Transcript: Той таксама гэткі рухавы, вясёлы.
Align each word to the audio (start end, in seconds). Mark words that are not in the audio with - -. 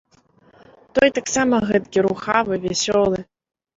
Той 0.97 1.09
таксама 1.19 1.55
гэткі 1.73 1.99
рухавы, 2.07 2.53
вясёлы. 2.65 3.19